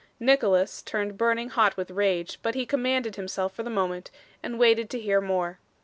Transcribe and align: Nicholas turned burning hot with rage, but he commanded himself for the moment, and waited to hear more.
Nicholas 0.19 0.81
turned 0.81 1.15
burning 1.15 1.49
hot 1.49 1.77
with 1.77 1.91
rage, 1.91 2.39
but 2.41 2.55
he 2.55 2.65
commanded 2.65 3.17
himself 3.17 3.53
for 3.53 3.61
the 3.61 3.69
moment, 3.69 4.09
and 4.41 4.57
waited 4.57 4.89
to 4.89 4.99
hear 4.99 5.21
more. 5.21 5.59